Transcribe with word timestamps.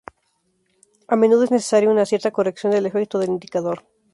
A 1.07 1.15
menudo 1.15 1.43
es 1.43 1.51
necesario 1.51 1.91
una 1.91 2.07
cierta 2.07 2.31
corrección 2.31 2.71
del 2.73 2.87
efecto 2.87 3.19
del 3.19 3.29
indicador. 3.29 3.85